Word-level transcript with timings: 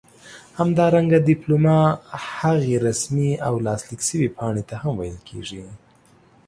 همدارنګه 0.59 1.17
ډيپلوما 1.27 1.79
هغې 2.37 2.75
رسمي 2.87 3.31
او 3.47 3.53
لاسليک 3.65 4.01
شوي 4.09 4.29
پاڼې 4.37 4.63
ته 4.69 4.75
هم 4.81 4.91
ويل 4.97 5.19
کيږي 5.29 5.63